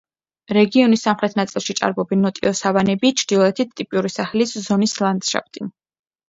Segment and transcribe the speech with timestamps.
[0.57, 5.69] რეგიონის სამხრეთ ნაწილში ჭარბობენ ნოტიო სავანები, ჩრდილოეთით ტიპიურია საჰელის ზონის ლანდშაფტი.